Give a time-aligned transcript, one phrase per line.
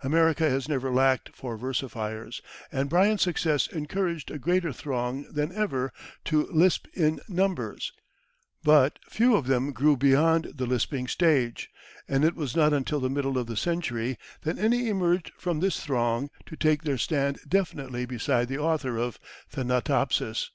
[0.00, 5.92] America has never lacked for versifiers, and Bryant's success encouraged a greater throng than ever
[6.26, 7.92] to "lisp in numbers";
[8.62, 11.68] but few of them grew beyond the lisping stage,
[12.06, 15.80] and it was not until the middle of the century that any emerged from this
[15.82, 19.18] throng to take their stand definitely beside the author of
[19.50, 20.52] "Thanatopsis."